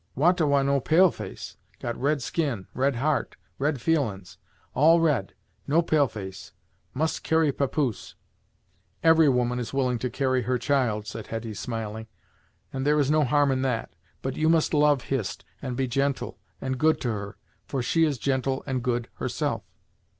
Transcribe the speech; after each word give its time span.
"Wah 0.15 0.31
ta 0.31 0.47
Wah 0.47 0.63
no 0.63 0.79
pale 0.79 1.11
face 1.11 1.57
got 1.79 1.95
red 1.95 2.23
skin; 2.23 2.65
red 2.73 2.95
heart, 2.95 3.35
red 3.59 3.79
feelin's. 3.79 4.39
All 4.73 4.99
red; 4.99 5.35
no 5.67 5.83
pale 5.83 6.07
face. 6.07 6.53
Must 6.95 7.21
carry 7.23 7.51
papoose." 7.51 8.15
"Every 9.03 9.29
woman 9.29 9.59
is 9.59 9.75
willing 9.75 9.99
to 9.99 10.09
carry 10.09 10.41
her 10.41 10.57
child," 10.57 11.05
said 11.05 11.27
Hetty 11.27 11.53
smiling, 11.53 12.07
"and 12.73 12.83
there 12.83 12.99
is 12.99 13.11
no 13.11 13.23
harm 13.23 13.51
in 13.51 13.61
that. 13.61 13.93
But 14.23 14.35
you 14.37 14.49
must 14.49 14.73
love 14.73 15.03
Hist, 15.03 15.45
and 15.61 15.77
be 15.77 15.85
gentle, 15.87 16.39
and 16.59 16.79
good 16.79 16.99
to 17.01 17.09
her; 17.11 17.37
for 17.67 17.83
she 17.83 18.03
is 18.03 18.17
gentle 18.17 18.63
and 18.65 18.81
good 18.83 19.07
herself." 19.17 19.61